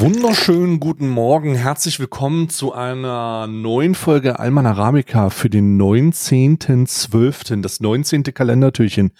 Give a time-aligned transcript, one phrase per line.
[0.00, 1.54] wunderschönen guten Morgen.
[1.54, 8.22] Herzlich willkommen zu einer neuen Folge Alman Arabica für den 19.12., das 19.
[8.22, 9.12] Kalendertürchen.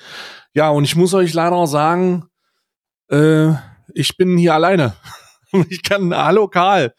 [0.55, 2.25] Ja, und ich muss euch leider sagen,
[3.11, 3.51] äh,
[3.93, 4.95] ich bin hier alleine.
[5.69, 6.95] Ich kann, hallo Karl.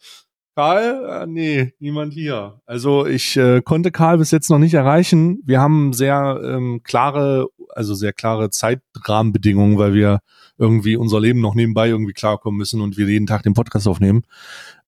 [0.54, 1.22] Karl?
[1.22, 2.60] Äh, nee, niemand hier.
[2.66, 5.42] Also ich äh, konnte Karl bis jetzt noch nicht erreichen.
[5.44, 10.20] Wir haben sehr ähm, klare, also sehr klare Zeitrahmenbedingungen, weil wir
[10.58, 14.24] irgendwie unser Leben noch nebenbei irgendwie klarkommen müssen und wir jeden Tag den Podcast aufnehmen.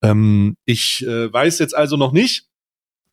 [0.01, 2.47] Ähm, ich äh, weiß jetzt also noch nicht,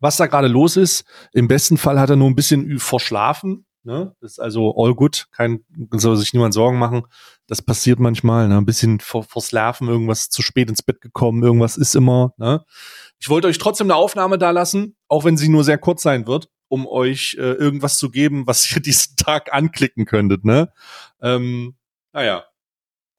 [0.01, 1.05] was da gerade los ist.
[1.33, 3.65] Im besten Fall hat er nur ein bisschen verschlafen.
[3.85, 4.15] Ne?
[4.21, 5.27] Das ist also all good.
[5.33, 7.03] Kein, soll sich niemand Sorgen machen.
[7.47, 8.49] Das passiert manchmal.
[8.49, 8.59] Ne?
[8.59, 12.33] Ein bisschen vor, verslafen, irgendwas zu spät ins Bett gekommen, irgendwas ist immer.
[12.37, 12.65] Ne?
[13.19, 16.27] Ich wollte euch trotzdem eine Aufnahme da lassen, auch wenn sie nur sehr kurz sein
[16.27, 20.43] wird, um euch äh, irgendwas zu geben, was ihr diesen Tag anklicken könntet.
[20.47, 20.73] Ne?
[21.21, 21.77] Ähm,
[22.15, 22.45] naja,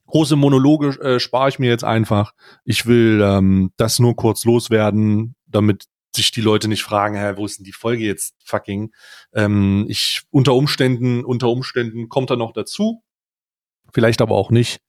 [0.08, 2.34] große Monologe äh, spare ich mir jetzt einfach.
[2.66, 7.46] Ich will ähm, das nur kurz loswerden, damit sich die Leute nicht fragen, hä, wo
[7.46, 8.92] ist denn die Folge jetzt fucking?
[9.34, 13.04] Ähm, ich unter Umständen, unter Umständen kommt er noch dazu,
[13.94, 14.80] vielleicht aber auch nicht.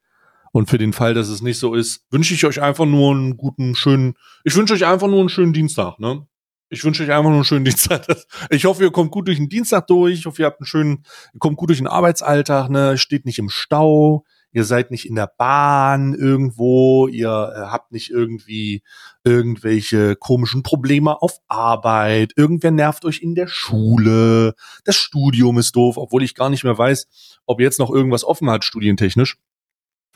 [0.53, 3.37] Und für den Fall, dass es nicht so ist, wünsche ich euch einfach nur einen
[3.37, 6.27] guten, schönen, ich wünsche euch einfach nur einen schönen Dienstag, ne?
[6.75, 8.07] Ich wünsche euch einfach nur einen schönen Dienstag.
[8.51, 10.19] Ich hoffe, ihr kommt gut durch den Dienstag durch.
[10.19, 12.99] Ich hoffe, ihr habt einen schönen, ihr kommt gut durch den Arbeitsalltag, ne?
[12.99, 18.11] Steht nicht im Stau ihr seid nicht in der Bahn irgendwo, ihr äh, habt nicht
[18.11, 18.83] irgendwie
[19.25, 24.55] irgendwelche komischen Probleme auf Arbeit, irgendwer nervt euch in der Schule,
[24.85, 27.09] das Studium ist doof, obwohl ich gar nicht mehr weiß,
[27.47, 29.37] ob jetzt noch irgendwas offen hat, studientechnisch.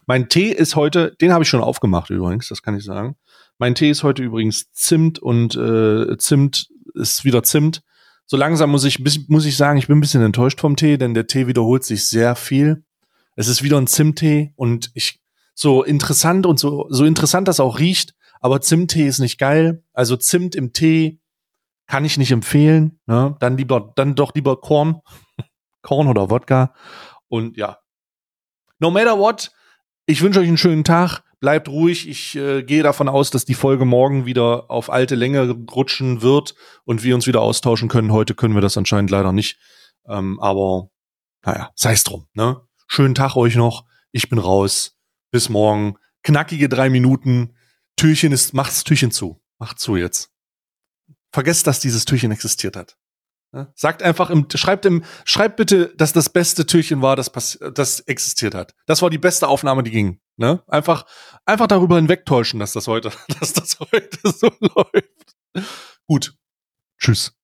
[0.06, 3.16] Mein Tee ist heute, den habe ich schon aufgemacht übrigens, das kann ich sagen.
[3.58, 7.82] Mein Tee ist heute übrigens Zimt und äh, Zimt ist wieder Zimt.
[8.24, 11.14] So langsam muss ich, muss ich sagen, ich bin ein bisschen enttäuscht vom Tee, denn
[11.14, 12.84] der Tee wiederholt sich sehr viel.
[13.34, 15.20] Es ist wieder ein Zimttee und ich
[15.54, 19.82] so interessant und so so interessant das auch riecht, aber Zimttee ist nicht geil.
[19.92, 21.20] Also Zimt im Tee
[21.88, 23.00] kann ich nicht empfehlen.
[23.06, 23.36] Ne?
[23.40, 25.00] Dann lieber dann doch lieber Korn,
[25.82, 26.74] Korn oder Wodka
[27.26, 27.78] und ja.
[28.78, 29.50] No matter what,
[30.06, 31.22] ich wünsche euch einen schönen Tag.
[31.40, 32.08] Bleibt ruhig.
[32.08, 36.54] Ich äh, gehe davon aus, dass die Folge morgen wieder auf alte Länge rutschen wird
[36.84, 38.12] und wir uns wieder austauschen können.
[38.12, 39.58] Heute können wir das anscheinend leider nicht.
[40.08, 40.90] Ähm, aber
[41.44, 42.26] naja, sei es drum.
[42.34, 42.60] Ne?
[42.88, 43.84] Schönen Tag euch noch.
[44.10, 44.98] Ich bin raus.
[45.30, 45.96] Bis morgen.
[46.24, 47.54] Knackige drei Minuten.
[47.96, 49.40] Türchen ist, macht's Türchen zu.
[49.58, 50.30] Macht zu jetzt.
[51.32, 52.96] Vergesst, dass dieses Türchen existiert hat.
[53.52, 53.72] Ja?
[53.74, 57.30] Sagt einfach im, schreibt im, schreibt bitte, dass das beste Türchen war, das,
[57.74, 58.74] das existiert hat.
[58.86, 60.20] Das war die beste Aufnahme, die ging.
[60.36, 60.62] Ne?
[60.66, 61.06] Einfach,
[61.46, 63.10] einfach darüber hinwegtäuschen, dass das heute,
[63.40, 65.36] dass das heute so läuft.
[66.06, 66.34] Gut.
[66.98, 67.37] Tschüss.